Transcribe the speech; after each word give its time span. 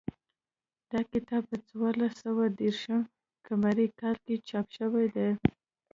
دا 0.91 0.99
کتاب 1.11 1.43
په 1.51 1.57
څوارلس 1.67 2.13
سوه 2.23 2.43
دېرش 2.59 2.83
قمري 3.45 3.87
کال 3.99 4.15
کې 4.25 4.35
چاپ 4.47 4.67
شوی 4.77 5.07
دی 5.15 5.29